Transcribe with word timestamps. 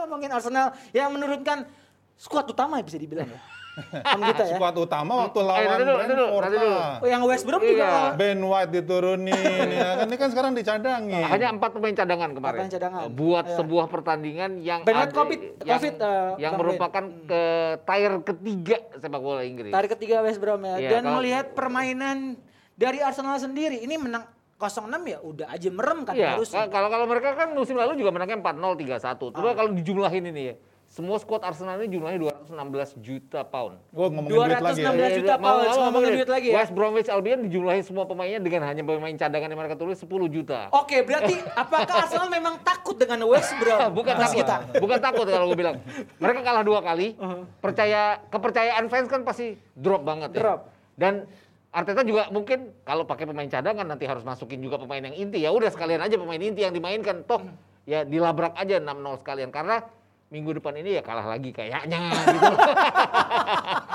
ngomongin 0.00 0.30
Arsenal 0.30 0.66
yang 0.90 1.08
menurunkan 1.08 1.68
skuad 2.14 2.46
utama 2.46 2.78
bisa 2.78 2.96
dibilang 2.96 3.26
ya. 3.26 3.40
Om 3.74 4.22
kita 4.24 4.44
ya. 4.44 4.54
Skuad 4.62 4.76
utama 4.78 5.12
waktu 5.20 5.34
Eh, 5.34 5.44
lawan 5.44 5.66
nanti 5.66 5.82
dulu, 5.82 5.90
dulu, 5.90 5.98
Brentford 5.98 6.42
nanti 6.46 6.56
dulu. 6.56 6.70
lah. 6.70 6.94
Oh, 6.94 7.08
yang 7.10 7.22
West 7.26 7.42
Brom 7.42 7.58
juga. 7.58 7.74
Iya. 7.74 7.98
Ben 8.14 8.38
White 8.38 8.70
diturunin 8.70 9.34
ya 9.68 9.90
kan 9.92 10.06
ini 10.06 10.14
kan 10.14 10.28
sekarang 10.30 10.52
dicadangin. 10.54 11.24
Hanya 11.26 11.48
empat 11.50 11.70
pemain 11.74 11.90
cadangan 11.92 12.30
kemarin. 12.32 12.58
Pemain 12.60 12.70
cadangan. 12.70 13.00
Buat 13.10 13.44
Iya. 13.44 13.56
sebuah 13.58 13.86
pertandingan 13.88 14.50
yang 14.60 14.80
Ben 14.80 14.94
White 14.94 15.02
ada- 15.04 15.16
COVID, 15.16 15.40
yang, 15.60 15.74
COVID, 15.74 15.94
eh, 15.98 16.30
yang 16.38 16.52
Bang 16.52 16.60
merupakan 16.60 17.04
ke 17.26 17.42
tier 17.82 18.12
ketiga 18.22 18.76
sepak 18.94 19.20
bola 19.20 19.42
Inggris. 19.42 19.72
Tarik 19.74 19.90
ketiga 19.92 20.22
West 20.22 20.38
Brom 20.38 20.62
ya. 20.62 20.74
Iya, 20.76 20.90
Dan 20.92 21.02
kalau- 21.02 21.16
melihat 21.18 21.46
permainan 21.50 22.38
dari 22.74 22.98
Arsenal 22.98 23.34
sendiri 23.36 23.82
ini 23.82 23.98
menang 23.98 24.22
0-6 24.56 24.86
ya 25.04 25.18
udah 25.20 25.46
aja 25.48 25.68
merem 25.68 25.98
kan 26.02 26.14
Iya, 26.14 26.34
harusnya. 26.34 26.64
ka- 26.64 26.70
kalau 26.72 26.88
kalau 26.88 27.06
mereka 27.06 27.34
kan 27.34 27.48
musim 27.50 27.74
lalu 27.74 27.96
juga 27.96 28.10
menangnya 28.10 28.38
4-0 28.38 28.72
3-1. 28.74 29.30
Coba 29.30 29.50
Ah. 29.50 29.54
kalau 29.54 29.70
dijumlahin 29.72 30.24
ini 30.26 30.42
ya. 30.46 30.56
Semua 30.84 31.18
skuad 31.18 31.42
Arsenal 31.42 31.74
ini 31.76 31.90
jumlahnya 31.90 32.20
216 32.46 32.94
juta 32.96 33.42
pound. 33.42 33.82
Gue 33.90 34.06
ngomongin 34.06 34.30
duit 34.30 34.62
lagi 34.62 34.78
ya. 34.78 34.94
216 34.94 35.10
juta 35.16 35.26
Iya, 35.26 35.34
mau- 35.34 35.42
pounds, 35.42 35.58
mau 35.58 35.74
ngomongin 35.74 35.90
ngomongin. 35.90 36.12
duit 36.14 36.30
lagi 36.30 36.46
ya. 36.46 36.54
West 36.54 36.70
Bromwich 36.70 37.08
Albion 37.08 37.40
dijumlahi 37.42 37.80
semua 37.82 38.04
pemainnya 38.04 38.38
dengan 38.38 38.62
hanya 38.62 38.82
pemain 38.84 39.10
cadangan 39.12 39.48
yang 39.48 39.58
mereka 39.58 39.74
tulis 39.74 39.98
10 39.98 40.06
juta. 40.28 40.70
Oke, 40.70 41.02
berarti 41.02 41.34
apakah 41.58 41.94
Arsenal 41.98 42.28
memang 42.28 42.54
takut 42.62 42.94
dengan 42.94 43.18
West 43.26 43.50
Brom? 43.56 43.90
bukan 43.98 44.14
Mas 44.14 44.30
takut, 44.30 44.38
kita. 44.38 44.56
bukan 44.78 44.98
takut 45.02 45.26
kalau 45.26 45.46
gue 45.48 45.58
bilang. 45.58 45.76
Mereka 46.16 46.40
kalah 46.40 46.62
dua 46.62 46.78
kali. 46.80 47.18
Percaya 47.58 48.02
kepercayaan 48.24 48.84
fans 48.86 49.08
kan 49.08 49.20
pasti 49.20 49.46
drop 49.74 50.04
banget 50.04 50.30
ya. 50.30 50.38
Drop. 50.38 50.60
Dan 50.94 51.26
Arteta 51.74 52.06
juga 52.06 52.30
mungkin 52.30 52.70
kalau 52.86 53.02
pakai 53.02 53.26
pemain 53.26 53.50
cadangan 53.50 53.82
nanti 53.82 54.06
harus 54.06 54.22
masukin 54.22 54.62
juga 54.62 54.78
pemain 54.78 55.02
yang 55.02 55.18
inti. 55.18 55.42
Ya 55.42 55.50
udah 55.50 55.74
sekalian 55.74 55.98
aja 56.06 56.14
pemain 56.14 56.38
inti 56.38 56.62
yang 56.62 56.70
dimainkan. 56.70 57.26
Toh 57.26 57.42
ya 57.82 58.06
dilabrak 58.06 58.54
aja 58.54 58.78
6-0 58.78 59.18
sekalian. 59.18 59.50
Karena 59.50 59.82
minggu 60.30 60.54
depan 60.62 60.78
ini 60.78 60.94
ya 60.94 61.02
kalah 61.02 61.26
lagi 61.34 61.50
kayaknya 61.50 62.14
gitu. 62.30 62.46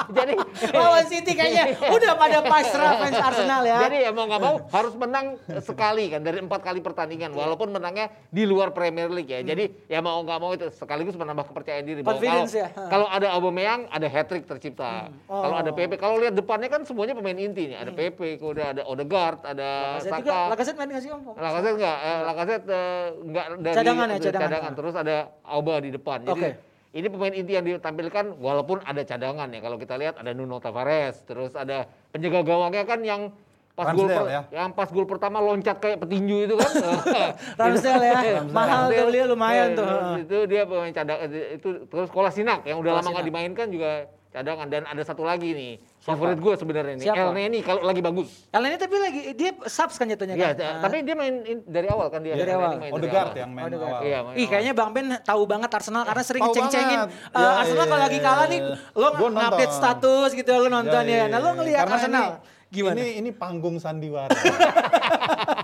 Jadi 0.10 0.34
Lawan 0.80 1.06
City 1.06 1.32
kayaknya 1.38 1.78
udah 1.78 2.12
pada 2.18 2.38
pasrah 2.42 2.92
fans 2.98 3.20
Arsenal 3.22 3.62
ya. 3.66 3.78
Jadi 3.86 3.98
ya 4.06 4.12
mau 4.12 4.26
nggak 4.26 4.42
mau 4.42 4.56
harus 4.70 4.94
menang 4.98 5.26
sekali 5.62 6.10
kan 6.10 6.22
dari 6.26 6.42
empat 6.42 6.62
kali 6.66 6.80
pertandingan 6.82 7.32
walaupun 7.34 7.70
menangnya 7.70 8.10
di 8.34 8.44
luar 8.46 8.74
Premier 8.74 9.08
League 9.10 9.30
ya. 9.30 9.42
Jadi 9.46 9.88
ya 9.88 10.00
mau 10.02 10.22
nggak 10.26 10.40
mau 10.42 10.52
itu 10.54 10.68
sekaligus 10.74 11.14
menambah 11.16 11.54
kepercayaan 11.54 11.86
diri. 11.86 12.02
Bahwa 12.02 12.20
kalau, 12.20 12.46
ya. 12.50 12.68
Kalau 12.74 13.08
ada 13.08 13.28
Aubameyang 13.38 13.90
ada 13.90 14.08
hat 14.10 14.26
trick 14.30 14.46
tercipta. 14.46 15.10
Oh. 15.26 15.42
Kalau 15.46 15.56
ada 15.62 15.72
PP, 15.74 15.92
kalau 15.98 16.16
lihat 16.22 16.34
depannya 16.38 16.70
kan 16.70 16.82
semuanya 16.86 17.14
pemain 17.18 17.38
inti 17.38 17.74
nih. 17.74 17.78
Ada 17.78 17.92
PP, 17.94 18.42
kemudian 18.42 18.78
ada 18.78 18.84
Odegaard, 18.86 19.40
ada 19.46 19.70
juga, 20.02 20.22
Saka. 20.22 20.40
Lacazette 20.54 20.78
main 20.78 20.90
nggak 20.90 21.04
sih 21.04 21.12
Om? 21.14 21.22
Lacazette 21.34 21.76
enggak, 21.78 21.98
eh, 22.00 22.20
Lacazette 22.26 22.70
eh, 22.70 23.06
enggak 23.26 23.46
dari 23.60 23.76
Cadangan 23.76 24.08
ya, 24.08 24.18
dari 24.18 24.38
cadangan. 24.38 24.72
Terus 24.78 24.94
ada 24.96 25.16
Auba 25.46 25.76
di 25.82 25.90
depan. 25.94 26.20
Jadi 26.26 26.34
Oke. 26.34 26.69
Ini 26.90 27.06
pemain 27.06 27.34
inti 27.34 27.54
yang 27.54 27.66
ditampilkan 27.66 28.42
walaupun 28.42 28.82
ada 28.82 29.06
cadangan 29.06 29.46
ya. 29.54 29.60
Kalau 29.62 29.78
kita 29.78 29.94
lihat 29.94 30.18
ada 30.18 30.34
Nuno 30.34 30.58
Tavares, 30.58 31.22
terus 31.22 31.54
ada 31.54 31.86
penjaga 32.10 32.42
gawangnya 32.42 32.84
kan 32.86 33.00
yang 33.06 33.30
pas 33.78 33.96
gol 33.96 34.12
ya? 34.12 34.44
yang 34.52 34.76
pas 34.76 34.92
gol 34.92 35.08
pertama 35.08 35.40
loncat 35.40 35.78
kayak 35.78 36.02
petinju 36.02 36.50
itu 36.50 36.56
kan. 36.58 36.72
Ramsdale 37.62 38.06
ya, 38.10 38.42
mahal 38.50 38.90
tuh 38.92 39.10
dia 39.14 39.26
lumayan 39.30 39.78
tuh. 39.78 39.88
Itu 40.26 40.38
dia 40.50 40.66
pemain 40.66 40.92
cadangan 40.92 41.30
itu 41.30 41.70
terus 41.86 42.10
Kolasinac 42.10 42.66
yang 42.66 42.82
udah 42.82 43.00
lama 43.00 43.08
nggak 43.14 43.28
dimainkan 43.30 43.68
juga 43.70 44.10
cadangan 44.30 44.68
dan 44.68 44.86
ada 44.86 45.02
satu 45.02 45.22
lagi 45.22 45.50
nih 45.50 45.72
favorit 46.00 46.38
gue 46.38 46.54
sebenarnya 46.54 46.94
nih 46.96 47.04
Siapa? 47.04 47.18
El 47.20 47.32
Neni 47.34 47.60
kalau 47.60 47.82
lagi 47.82 47.98
bagus. 48.00 48.30
Yang 48.48 48.62
lainnya 48.62 48.80
tapi 48.80 48.96
lagi 48.96 49.22
dia 49.34 49.52
subs 49.60 49.96
kan 49.96 50.06
jatuhnya 50.06 50.34
Iya, 50.34 50.54
kan. 50.54 50.80
tapi 50.80 51.02
dia 51.02 51.12
main 51.12 51.34
in- 51.44 51.66
dari 51.66 51.88
awal 51.88 52.08
kan 52.08 52.22
dia. 52.22 52.34
Dari 52.34 52.46
El 52.46 52.54
Neni 52.54 52.56
awal. 52.56 52.70
main 52.72 52.80
dari 52.86 52.96
Odegaard 52.96 53.28
awal. 53.28 53.36
yang 53.36 53.50
main 53.50 53.64
Odegaard. 53.66 53.90
awal. 53.92 54.02
Iya, 54.06 54.18
main 54.20 54.30
Ih 54.30 54.38
awal. 54.38 54.52
kayaknya 54.52 54.74
Bang 54.74 54.92
Ben 54.92 55.06
tahu 55.20 55.42
banget 55.44 55.70
Arsenal 55.72 56.04
karena 56.04 56.24
sering 56.24 56.44
ceng-cengin 56.48 57.00
banget. 57.04 57.10
eh, 57.10 57.42
Ya, 57.42 57.50
Arsenal 57.58 57.78
iya, 57.80 57.90
kalau 57.90 58.04
lagi 58.06 58.16
iya, 58.16 58.24
kalah 58.24 58.46
iya. 58.46 58.52
nih 58.52 58.60
lo 58.96 59.08
update 59.50 59.74
status 59.76 60.30
gitu 60.32 60.52
lo 60.56 60.68
nonton 60.70 61.04
Ya, 61.04 61.16
ya. 61.16 61.26
Nah 61.26 61.40
lo 61.40 61.50
ngelihat 61.56 61.84
Karena 61.84 61.96
Arsenal 61.96 62.26
ini, 62.32 62.38
gimana? 62.70 62.96
Ini 62.96 63.20
ini 63.20 63.30
panggung 63.32 63.78
sandiwara. 63.78 64.30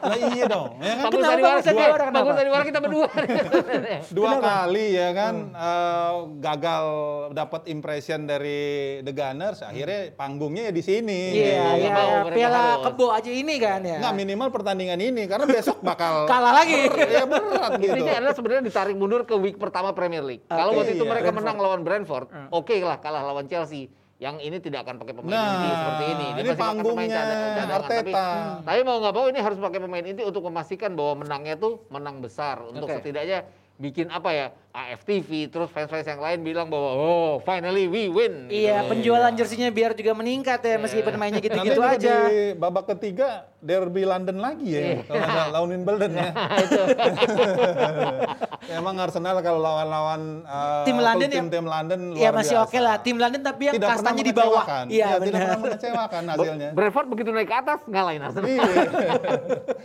lah 0.05 0.17
iya 0.27 0.45
dong, 0.45 0.77
ya 0.77 0.93
kan? 0.95 1.03
Bagus 1.03 1.13
Kenapa, 1.15 1.31
sandiwara, 1.31 1.59
sandiwara, 1.59 1.85
dua- 1.87 1.97
kenapa? 1.99 2.17
bagus 2.19 2.33
sandiwara 2.35 2.63
kita 2.63 2.79
berdua. 2.79 3.07
Dua 4.17 4.31
kali 4.37 4.85
ya 4.91 5.09
kan 5.11 5.33
Hmm. 5.45 5.57
eh, 5.57 6.13
gagal 6.39 6.85
dapat 7.31 7.61
impression 7.67 8.19
dari 8.23 8.59
The 9.01 9.11
Gunners, 9.11 9.59
akhirnya 9.61 10.13
panggungnya 10.13 10.69
ya 10.69 10.73
di 10.73 10.83
sini. 10.83 11.21
Iya, 11.33 11.45
iya, 11.75 11.89
nggak 11.89 12.05
mau, 12.05 12.13
mereka 12.23 12.37
piala 12.37 12.57
harus. 12.59 12.85
kebo 12.85 13.05
aja 13.11 13.31
ini 13.31 13.55
kan 13.57 13.79
ya. 13.81 13.97
Nggak 13.99 14.13
minimal 14.15 14.47
pertandingan 14.51 14.99
ini 14.99 15.23
karena 15.25 15.45
besok 15.47 15.77
bakal 15.81 16.25
Kalah 16.31 16.53
lagi. 16.55 16.85
ya 16.91 17.23
berat 17.25 17.71
gitu. 17.75 17.93
Intinya 17.95 18.13
adalah 18.15 18.33
sebenarnya 18.33 18.63
ditarik 18.63 18.95
mundur 18.95 19.21
ke 19.23 19.35
week 19.35 19.57
pertama 19.57 19.89
Premier 19.91 20.21
League. 20.21 20.45
Kalau 20.45 20.69
Oke. 20.71 20.77
waktu 20.79 20.91
itu 20.93 21.03
Iya, 21.03 21.09
mereka 21.09 21.23
Brentford. 21.27 21.41
menang 21.43 21.57
lawan 21.59 21.81
Brentford, 21.81 22.25
oke 22.51 22.75
lah 22.79 22.97
kalah 22.99 23.23
lawan 23.23 23.45
Chelsea. 23.45 23.89
Yang 24.25 24.37
ini 24.41 24.57
tidak 24.57 24.79
akan 24.81 24.95
pakai 24.97 25.13
pemain 25.13 25.29
Nah, 25.31 25.45
inti 25.45 25.69
seperti 25.71 26.03
ini. 26.07 26.25
Dia 26.25 26.33
ini 26.35 26.49
masih 26.49 26.57
pakai 26.57 26.57
pemain 26.57 26.81
panggungnya 26.81 27.13
cada- 27.13 27.29
cadangan. 27.29 27.69
Tapi, 27.69 27.93
Arteta. 27.93 28.27
tapi 28.65 28.79
mau 28.81 28.97
nggak 28.97 29.13
mau 29.13 29.25
ini 29.27 29.39
harus 29.39 29.57
pakai 29.59 29.79
pemain 29.79 30.01
inti 30.03 30.21
untuk 30.23 30.41
memastikan 30.43 30.91
bahwa 30.91 31.13
menangnya 31.21 31.55
tuh 31.55 31.73
menang 31.87 32.17
besar. 32.19 32.65
Untuk 32.65 32.89
Oke. 32.89 32.97
setidaknya 32.97 33.45
bikin 33.75 34.07
apa 34.07 34.31
ya 34.31 34.45
AFTV 34.71 35.27
terus 35.45 35.67
fans-fans 35.67 36.07
yang 36.07 36.17
lain 36.17 36.39
bilang 36.41 36.71
bahwa 36.71 36.95
oh 36.95 37.33
finally 37.39 37.85
we 37.85 38.07
win. 38.07 38.47
Iya, 38.47 38.81
Gitu. 38.81 38.89
penjualan 38.89 39.29
jersinya 39.29 39.67
biar 39.69 39.91
juga 39.93 40.15
meningkat 40.15 40.63
ya 40.63 40.79
meskipun 40.79 41.13
mainnya 41.13 41.37
Nanti 41.37 41.51
gitu-gitu 41.51 41.81
aja. 41.83 42.13
di 42.25 42.55
babak 42.55 42.87
ketiga 42.89 43.45
derby 43.59 44.03
London 44.03 44.39
lagi 44.39 44.67
ya, 44.69 44.79
Iya. 44.79 44.97
kalau 45.03 45.21
ada 45.21 45.43
lawan 45.51 45.69
Wimbledon 45.69 46.11
ya. 46.13 46.31
Emang 48.67 48.97
Arsenal 48.97 49.37
kalau 49.39 49.59
lawan-lawan 49.59 50.21
uh, 50.43 50.81
Tim 50.83 50.97
London 50.97 51.27
tim, 51.27 51.45
tim 51.47 51.63
London 51.63 51.99
Iya 52.11 52.29
luar 52.29 52.33
masih 52.35 52.55
biasa. 52.55 52.65
oke 52.65 52.79
lah, 52.79 52.95
tim 52.97 53.15
London 53.15 53.41
tapi 53.41 53.61
yang 53.63 53.75
Tidak 53.75 53.85
kastanya 53.87 54.23
di 54.23 54.33
bawah. 54.33 54.65
Iya 54.85 55.05
tidak 55.05 55.19
benar. 55.21 55.33
pernah 55.37 55.59
mengecewakan 55.59 56.23
hasilnya. 56.27 56.69
Brentford 56.71 57.07
begitu 57.07 57.29
naik 57.29 57.45
ke 57.45 57.55
atas 57.55 57.79
ngalahin 57.85 58.21
Arsenal. 58.21 58.47
Iya. 58.47 58.63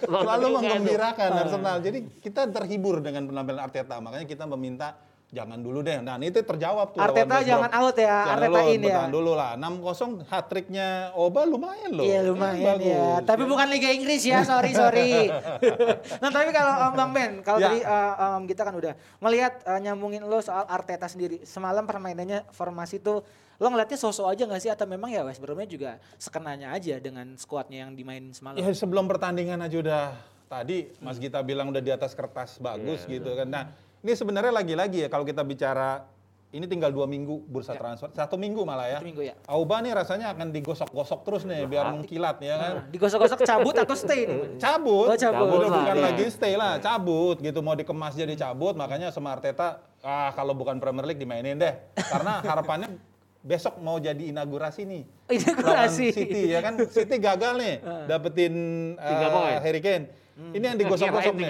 Selalu 0.25 0.47
menggembirakan 0.55 1.29
Ah. 1.31 1.41
Arsenal. 1.43 1.77
Jadi 1.81 1.99
kita 2.19 2.43
terhibur 2.47 2.99
dengan 2.99 3.23
penampilan 3.25 3.61
Arteta. 3.61 3.97
Makanya 3.99 4.25
kita 4.25 4.45
meminta 4.47 4.97
jangan 5.31 5.59
dulu 5.63 5.79
deh. 5.81 6.03
Nah, 6.03 6.19
itu 6.19 6.43
terjawab 6.43 6.91
tuh. 6.91 6.99
Arteta 6.99 7.39
jangan 7.41 7.71
out 7.71 7.95
ya, 7.95 8.07
Jangan 8.27 8.35
Arteta 8.35 8.51
dulu, 8.59 8.67
in 8.67 8.79
ya. 8.79 8.85
bertahan 8.91 9.13
dulu 9.15 9.33
lah. 9.33 9.51
6-0 9.55 10.27
hat-tricknya 10.27 10.89
Oba 11.15 11.41
lumayan 11.47 11.91
loh. 11.95 12.03
Iya 12.05 12.21
lumayan 12.27 12.77
bagus. 12.77 12.91
ya. 12.91 13.07
Tapi 13.23 13.43
bukan 13.47 13.67
Liga 13.71 13.91
Inggris 13.95 14.23
ya, 14.27 14.43
sorry 14.43 14.75
sorry. 14.75 15.31
nah 16.23 16.31
tapi 16.31 16.51
kalau 16.51 16.75
um, 16.85 16.93
Bang 16.93 17.11
Ben, 17.15 17.31
kalau 17.41 17.59
Ya. 17.59 17.71
tadi 17.71 17.79
uh, 17.83 18.15
um, 18.37 18.43
kita 18.45 18.63
kan 18.63 18.75
udah 18.75 18.93
ngelihat 19.23 19.53
uh, 19.65 19.79
nyambungin 19.79 20.27
lo 20.27 20.43
soal 20.43 20.67
Arteta 20.67 21.07
sendiri. 21.07 21.47
Semalam 21.47 21.87
permainannya 21.87 22.51
formasi 22.51 22.99
tuh 22.99 23.23
lo 23.57 23.69
ngeliatnya 23.69 24.01
sosok 24.01 24.33
aja 24.33 24.49
nggak 24.49 24.61
sih 24.61 24.73
atau 24.73 24.89
memang 24.89 25.13
ya 25.13 25.21
West 25.21 25.39
Bromnya 25.39 25.69
juga 25.69 25.91
sekenanya 26.17 26.73
aja 26.73 26.97
dengan 26.97 27.37
skuadnya 27.37 27.85
yang 27.85 27.93
dimainin 27.93 28.33
semalam? 28.33 28.57
Ya 28.57 28.73
sebelum 28.73 29.05
pertandingan 29.05 29.61
aja 29.61 29.77
udah 29.77 30.05
tadi 30.49 30.89
Mas 30.99 31.21
Gita 31.21 31.39
bilang 31.45 31.69
udah 31.69 31.79
di 31.79 31.93
atas 31.93 32.17
kertas 32.17 32.57
Iya, 32.57 32.65
bagus 32.65 33.05
gitu 33.05 33.31
kan. 33.37 33.47
Nah 33.47 33.65
ini 34.01 34.13
sebenarnya 34.17 34.53
lagi-lagi 34.53 35.05
ya 35.05 35.09
kalau 35.13 35.29
kita 35.29 35.45
bicara 35.45 36.09
ini 36.51 36.67
tinggal 36.67 36.91
dua 36.91 37.07
minggu 37.07 37.47
bursa 37.47 37.79
transfer, 37.79 38.11
satu 38.11 38.35
minggu 38.35 38.67
malah 38.67 38.91
ya. 38.91 38.99
Satu 38.99 39.07
minggu 39.07 39.23
ya. 39.23 39.35
Auba 39.47 39.79
nih 39.87 39.95
rasanya 39.95 40.35
akan 40.35 40.51
digosok-gosok 40.51 41.23
terus 41.23 41.43
nih 41.47 41.63
biar 41.71 41.95
mengkilat 41.95 42.43
ya 42.43 42.55
kan. 42.59 42.73
Nah, 42.75 42.85
digosok-gosok 42.91 43.39
cabut 43.47 43.75
atau 43.79 43.95
stay 43.95 44.27
nih? 44.27 44.39
cabut, 44.65 45.07
Oh, 45.07 45.15
cabut. 45.15 45.47
udah 45.47 45.71
Cabut 45.71 45.79
bukan 45.79 45.95
lah, 45.95 46.11
lagi 46.11 46.25
stay 46.27 46.55
lah, 46.59 46.83
cabut 46.83 47.39
gitu 47.39 47.63
mau 47.63 47.79
dikemas 47.79 48.19
jadi 48.19 48.35
cabut, 48.35 48.75
makanya 48.75 49.15
sama 49.15 49.31
Arteta 49.39 49.79
ah 50.03 50.35
kalau 50.35 50.59
bukan 50.59 50.83
Premier 50.83 51.07
League 51.07 51.23
dimainin 51.23 51.55
deh, 51.55 51.71
karena 51.95 52.43
harapannya 52.51 52.99
besok 53.47 53.79
mau 53.79 54.03
jadi 54.03 54.35
inaugurasi 54.35 54.91
nih. 54.91 55.03
Inaugurasi. 55.31 56.07
City 56.11 56.51
ya 56.51 56.67
kan, 56.67 56.75
City 56.91 57.15
gagal 57.23 57.63
nih 57.63 57.75
dapetin 58.11 58.55
Tiga 58.99 59.27
uh. 59.31 59.63
Harry 59.63 59.79
Kane. 59.79 60.20
Ini 60.51 60.65
yang 60.65 60.79
digosok-gosok 60.79 61.35
nih. 61.37 61.49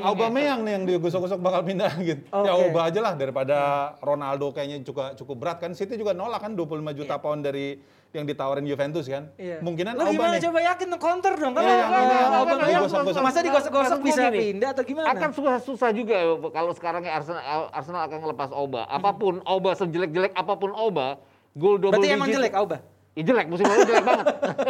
Aubameyang 0.00 0.60
nih 0.62 0.72
yang 0.72 0.84
digosok-gosok 0.86 1.38
bakal 1.38 1.60
pindah 1.62 1.92
gitu. 2.08 2.22
Ya 2.24 2.52
Oke. 2.52 2.70
ubah 2.70 2.82
aja 2.86 3.00
lah 3.00 3.12
daripada 3.14 3.56
Ronaldo 3.98 4.50
kayaknya 4.50 4.80
juga 4.80 5.12
cukup 5.14 5.36
berat 5.36 5.58
kan. 5.58 5.70
City 5.72 5.94
juga 5.94 6.12
nolak 6.12 6.40
kan 6.40 6.52
25 6.52 6.66
juta 6.94 7.16
pound 7.16 7.42
dari 7.42 7.76
yang 8.10 8.24
ditawarin 8.24 8.64
Juventus 8.64 9.06
kan. 9.06 9.30
Iya. 9.36 9.58
Mungkinan 9.60 9.94
Lo 9.94 10.02
Auba 10.02 10.12
gimana 10.12 10.32
nih. 10.32 10.42
coba 10.42 10.58
yakin 10.64 10.88
counter 10.96 11.32
dong? 11.32 11.52
Kalau 11.52 11.62
Iya, 11.62 11.74
yang 11.76 11.88
kalau 11.88 12.02
ini 12.02 12.10
yang 12.12 12.32
Aubameyang 12.32 12.70
digosok-gosok. 12.80 13.22
masa 13.22 13.38
digosok-gosok 13.40 13.98
bisa 14.00 14.22
gini, 14.24 14.38
pindah 14.40 14.68
atau 14.72 14.84
gimana? 14.84 15.06
Akan 15.08 15.30
susah-susah 15.30 15.90
juga 15.90 16.16
kalau 16.50 16.72
sekarang 16.72 17.02
ya 17.02 17.12
Arsenal 17.16 17.42
Arsenal 17.70 18.02
akan 18.04 18.18
ngelepas 18.20 18.50
Oba. 18.52 18.82
Apa 18.84 19.10
pun 19.12 19.38
Oba 19.44 19.70
sejelek-jelek 19.74 20.32
apa 20.32 20.54
pun 20.54 20.70
Oba, 20.72 21.18
gol 21.52 21.78
double 21.78 21.98
Berarti 21.98 22.08
emang 22.10 22.26
digit- 22.26 22.38
jelek 22.40 22.54
Auba? 22.56 22.78
Ya 23.10 23.22
jelek, 23.26 23.46
musim 23.50 23.66
lalu 23.66 23.82
jelek 23.90 24.04
banget. 24.06 24.26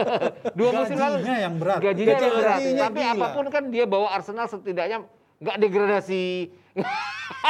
Dua 0.58 0.70
musim 0.72 0.96
lalu. 0.96 1.16
Gajinya 1.20 1.36
yang 1.36 1.54
berat. 1.60 1.78
Gajinya 1.78 2.08
yang 2.08 2.16
Gajinya 2.16 2.40
berat. 2.40 2.58
gila. 2.64 2.80
Tapi 2.88 3.00
apa 3.04 3.26
pun 3.36 3.44
kan 3.52 3.62
dia 3.68 3.84
bawa 3.84 4.08
Arsenal 4.16 4.46
setidaknya 4.48 4.98
nggak 5.40 5.56
degradasi. 5.60 6.24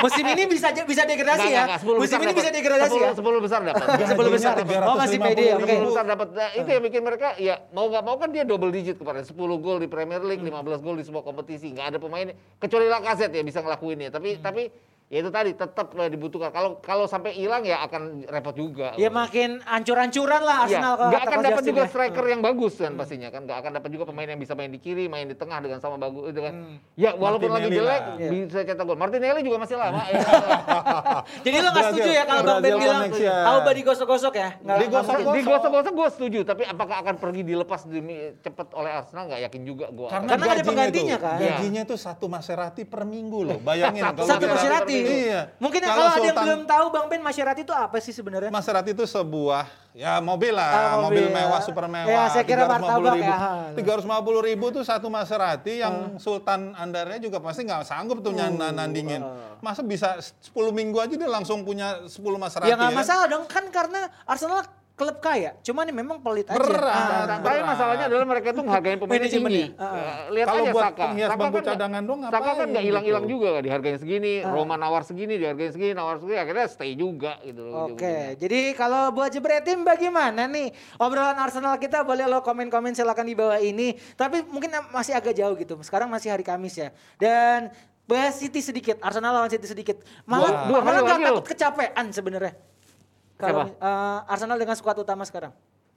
Musim 0.03 0.25
ini 0.27 0.43
bisa 0.51 0.69
bisa 0.75 1.03
degradasi 1.07 1.47
ya. 1.47 1.79
10 1.79 1.95
Musim 1.95 2.19
ini 2.19 2.31
dapat. 2.31 2.39
bisa 2.43 2.51
degradasi 2.51 2.97
ya. 2.99 3.11
10, 3.15 3.23
10 3.23 3.45
besar 3.47 3.61
dapat. 3.63 3.87
Sebelum 4.03 4.31
besar. 4.35 4.53
350 4.59 4.91
Oh 4.91 4.97
masih 4.99 5.19
pede 5.19 5.45
ya. 5.47 5.55
Oke. 5.57 5.75
10 5.79 5.91
besar 5.91 6.05
dapat. 6.11 6.29
Nah, 6.35 6.51
itu 6.55 6.69
yang 6.69 6.85
bikin 6.85 7.03
mereka 7.07 7.29
ya 7.39 7.55
mau 7.71 7.87
nggak 7.87 8.03
mau 8.03 8.17
kan 8.19 8.29
dia 8.35 8.43
double 8.43 8.71
digit 8.71 8.99
kemarin. 8.99 9.23
10 9.23 9.35
gol 9.39 9.79
di 9.79 9.87
Premier 9.87 10.23
League, 10.27 10.43
15 10.43 10.83
gol 10.83 10.99
di 10.99 11.05
semua 11.07 11.23
kompetisi. 11.23 11.71
Nggak 11.71 11.87
ada 11.87 11.99
pemain 11.99 12.29
kecuali 12.59 12.87
Lacazette 12.91 13.35
ya 13.39 13.45
bisa 13.47 13.63
ngelakuin 13.63 13.99
ya. 13.99 14.11
Tapi 14.11 14.43
tapi 14.43 14.63
ya 15.11 15.19
itu 15.19 15.29
tadi 15.29 15.51
tetap 15.53 15.91
dibutuhkan. 15.91 16.49
Kalau 16.49 16.79
kalau 16.79 17.05
sampai 17.05 17.35
hilang 17.35 17.61
ya 17.61 17.83
akan 17.83 18.23
repot 18.25 18.55
juga. 18.55 18.95
Ya 18.95 19.11
makin 19.11 19.59
ancur-ancuran 19.61 20.39
lah 20.41 20.57
Iya, 20.63 20.79
Arsenal 20.79 20.95
kalau 20.95 21.11
nggak 21.11 21.19
kata 21.21 21.31
akan 21.31 21.43
dapat 21.45 21.63
juga 21.67 21.83
ya. 21.83 21.89
striker 21.91 22.25
yang 22.25 22.41
bagus 22.41 22.75
kan 22.77 22.93
pastinya 22.95 23.29
kan 23.29 23.43
nggak 23.43 23.59
akan 23.59 23.71
dapat 23.75 23.91
juga 23.91 24.05
pemain 24.07 24.29
yang 24.29 24.39
bisa 24.39 24.55
main 24.55 24.71
di 24.71 24.79
kiri 24.79 25.05
main 25.07 25.27
di 25.27 25.35
tengah 25.35 25.59
dengan 25.59 25.79
sama 25.79 25.99
bagus 25.99 26.31
itu 26.31 26.39
kan 26.39 26.55
Hmm. 26.57 26.79
ya 26.95 27.11
walaupun 27.13 27.51
lagi 27.51 27.69
jelek 27.69 27.83
lah. 28.07 28.17
Iya. 28.17 28.29
bisa 28.31 28.59
cetak 28.63 28.85
gol 28.85 28.95
Martinelli 28.95 29.43
juga 29.43 29.59
masih 29.59 29.77
lama 29.77 29.99
ya. 30.05 30.19
Jadi 31.45 31.57
lo 31.59 31.69
nggak 31.69 31.85
setuju 31.91 32.11
ya 32.13 32.23
kalau 32.25 32.43
Bang 32.45 32.59
Ben 32.61 32.73
bilang. 32.77 33.03
Auba 33.51 33.71
digosok-gosok 33.73 34.35
ya? 34.37 34.49
Nggak- 34.61 34.79
Digosok- 34.81 35.11
nggak 35.11 35.27
mungkin. 35.27 35.43
digosok-gosok 35.43 35.93
gue 35.93 36.09
setuju 36.13 36.39
tapi 36.45 36.63
apakah 36.65 36.97
akan 37.01 37.15
pergi 37.17 37.43
dilepas 37.45 37.83
demi 37.85 38.15
cepet 38.37 38.67
oleh 38.73 38.91
Arsenal 38.93 39.27
nggak 39.27 39.41
yakin 39.45 39.63
juga 39.65 39.87
gue 39.91 40.07
Karena, 40.07 40.29
Karena 40.29 40.45
ada 40.49 40.63
penggantinya 40.63 41.17
kan. 41.19 41.37
Gajinya 41.37 41.83
tuh 41.83 41.99
satu 41.99 42.27
Maserati 42.27 42.83
per 42.85 43.03
minggu 43.03 43.39
loh. 43.43 43.59
Bayangin 43.59 44.07
kalau 44.07 44.23
Satu 44.23 44.47
Maserati. 44.47 45.00
Iya. 45.03 45.41
Mungkin 45.57 45.79
ya 45.79 45.89
Kalau 45.89 45.99
kalau 46.03 46.13
ada 46.13 46.27
yang 46.27 46.39
belum 46.39 46.63
tahu 46.65 46.85
Bang 46.89 47.07
Ben 47.07 47.21
Maserati 47.21 47.61
itu 47.61 47.71
apa 47.71 47.97
sih 47.97 48.11
sebenarnya? 48.11 48.49
Maserati 48.49 48.91
itu 48.91 49.05
sebuah 49.05 49.65
ya 49.91 50.19
mobil 50.19 50.53
lah, 50.53 50.71
Ah, 50.71 50.97
mobil, 51.01 51.19
mobil, 51.19 51.25
ya. 51.27 51.35
mewah, 51.37 51.61
super 51.61 51.85
mewah. 51.85 52.07
Ya, 52.07 52.23
saya 52.27 52.45
kira 52.45 52.63
350 52.63 52.73
martabak 52.77 53.13
ribu. 53.13 53.27
ya. 53.27 53.39
350 53.75 54.41
ribu 54.45 54.67
tuh 54.71 54.83
satu 54.83 55.07
Maserati 55.07 55.75
yang 55.79 55.95
Ah. 56.09 56.19
Sultan 56.19 56.61
Andarnya 56.75 57.19
juga 57.19 57.39
pasti 57.39 57.63
nggak 57.63 57.83
sanggup 57.83 58.21
tuh 58.21 58.31
Uh, 58.31 58.71
nandingin. 58.71 59.21
ah. 59.21 59.59
Masa 59.59 59.83
bisa 59.83 60.17
10 60.41 60.71
minggu 60.71 60.97
aja 60.97 61.13
dia 61.13 61.27
langsung 61.27 61.61
punya 61.61 62.07
10 62.07 62.17
Maserati 62.37 62.67
Ya 62.67 62.75
nggak 62.75 62.91
ya? 62.91 62.97
masalah 62.97 63.27
dong 63.27 63.45
kan 63.45 63.65
karena 63.69 64.01
Arsenal 64.25 64.63
klub 65.01 65.17
kaya. 65.19 65.57
Cuman 65.61 65.89
ini 65.89 65.97
memang 65.97 66.21
pelit 66.21 66.45
aja. 66.45 66.61
Berat. 66.61 66.85
Ah. 66.85 67.25
Nah, 67.25 67.39
tapi 67.41 67.61
masalahnya 67.65 68.05
adalah 68.05 68.27
mereka 68.29 68.53
tuh 68.53 68.61
menghargai 68.61 68.95
pemain 68.95 69.17
tinggi. 69.19 69.73
Ya, 69.73 69.89
Lihat 70.29 70.47
Kalau 70.47 70.61
aja 70.61 70.71
buat 70.71 70.85
Saka. 70.85 71.01
penghias 71.03 71.29
Saka 71.29 71.41
bangku 71.41 71.49
kan 71.51 71.63
nggak- 71.63 71.73
cadangan 71.75 72.03
doang 72.05 72.21
Saka 72.21 72.31
kan 72.31 72.41
ngapain 72.45 72.69
nggak 72.69 72.85
hilang-hilang 72.85 73.25
gitu. 73.25 73.33
juga 73.33 73.49
kan 73.51 73.63
dihargain 73.65 73.97
segini. 73.97 74.35
Ah. 74.39 74.53
Roma 74.53 74.77
nawar 74.77 75.03
segini, 75.03 75.35
dihargain 75.35 75.73
segini, 75.73 75.93
nawar 75.93 76.21
segini. 76.21 76.37
Akhirnya 76.37 76.67
stay 76.69 76.93
juga 76.95 77.33
gitu 77.41 77.63
loh. 77.63 77.89
Oke, 77.89 77.97
ujung-ujungnya. 77.97 78.37
jadi 78.37 78.61
kalau 78.75 79.03
buat 79.11 79.31
jebretin 79.31 79.81
bagaimana 79.81 80.45
nih 80.45 80.69
obrolan 80.97 81.35
Arsenal 81.35 81.75
kita 81.77 82.03
boleh 82.03 82.27
lo 82.27 82.41
komen-komen 82.41 82.93
silakan 82.93 83.25
di 83.25 83.35
bawah 83.35 83.57
ini. 83.57 83.97
Tapi 84.13 84.45
mungkin 84.45 84.69
masih 84.91 85.13
agak 85.13 85.33
jauh 85.33 85.57
gitu. 85.57 85.81
Sekarang 85.81 86.07
masih 86.07 86.29
hari 86.29 86.43
Kamis 86.43 86.77
ya. 86.77 86.89
Dan 87.17 87.73
bahas 88.05 88.37
City 88.37 88.59
sedikit, 88.59 88.99
Arsenal 88.99 89.31
lawan 89.33 89.47
City 89.47 89.65
sedikit. 89.65 90.03
Malah 90.25 90.67
Dua- 90.67 90.67
dua 90.69 90.79
malah 90.83 91.01
lagi 91.01 91.25
takut 91.25 91.47
kecapean 91.47 92.07
sebenarnya. 92.11 92.53
Kalau 93.41 93.65
eh, 93.67 94.19
Arsenal 94.29 94.57
dengan 94.57 94.77
skuad 94.77 94.97
utama 94.97 95.25
sekarang. 95.25 95.51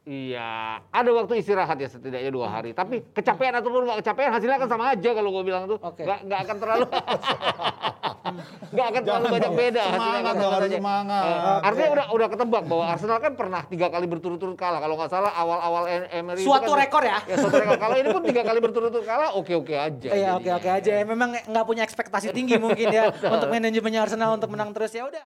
Iya, 0.03 0.83
ada 0.91 1.09
waktu 1.15 1.39
istirahat 1.39 1.79
ya 1.79 1.87
setidaknya 1.87 2.27
dua 2.27 2.51
hari. 2.51 2.75
Tapi 2.75 3.07
kecapean 3.15 3.55
ataupun 3.55 3.87
nggak 3.87 4.03
kecapean 4.03 4.35
hasilnya 4.35 4.59
kan 4.59 4.67
sama 4.67 4.91
aja 4.91 5.09
kalau 5.15 5.31
gue 5.31 5.43
bilang 5.47 5.63
tuh. 5.63 5.79
Oke. 5.79 6.03
Nggak 6.03 6.19
nggak 6.27 6.39
akan 6.43 6.55
terlalu 6.59 6.85
nggak 8.73 8.87
akan 8.89 9.01
terlalu 9.05 9.25
banyak 9.29 9.51
beda 9.53 9.79
hasilnya. 9.79 9.99
Semangat 10.03 10.23
kan 10.25 10.41
dong, 10.41 10.53
harus 10.57 10.71
semangat. 10.73 11.23
Oke. 11.23 11.63
Artinya 11.63 11.89
udah 11.93 12.05
udah 12.11 12.27
ketebak 12.33 12.63
bahwa 12.65 12.85
Arsenal 12.89 13.19
kan 13.21 13.33
pernah 13.37 13.61
tiga 13.63 13.87
kali 13.87 14.05
berturut-turut 14.09 14.57
kalah. 14.57 14.79
Kalau 14.81 14.95
nggak 14.97 15.07
salah 15.07 15.31
awal-awal 15.31 15.83
Em- 15.87 16.09
Emery 16.09 16.41
Suatu 16.43 16.71
kan- 16.73 16.79
rekor 16.83 17.03
ya. 17.05 17.17
Ya 17.23 17.35
suatu 17.39 17.55
rekor. 17.55 17.77
Kalau 17.77 17.95
ini 17.95 18.07
pun 18.09 18.21
tiga 18.25 18.41
kali 18.43 18.59
berturut-turut 18.59 19.05
kalah, 19.05 19.29
oke-oke 19.37 19.75
aja. 19.77 20.09
Iya, 20.11 20.29
oke 20.35 20.49
oke 20.51 20.67
aja. 20.67 20.91
Memang 21.05 21.29
nggak 21.47 21.63
punya 21.63 21.83
ekspektasi 21.85 22.33
tinggi 22.33 22.57
mungkin 22.57 22.89
ya 22.89 23.07
untuk 23.39 23.47
manajemennya 23.47 24.03
Arsenal 24.03 24.35
untuk 24.35 24.49
menang 24.51 24.73
terus 24.75 24.91
ya 24.91 25.05
udah. 25.05 25.21